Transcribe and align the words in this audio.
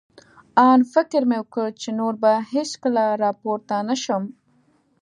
آن 0.69 0.79
فکر 0.93 1.21
مې 1.29 1.37
وکړ، 1.41 1.67
چې 1.81 1.89
نور 1.99 2.13
به 2.21 2.31
هېڅکله 2.53 3.03
را 3.23 3.31
پورته 3.41 3.75
نه 3.89 3.95
شم. 4.03 4.23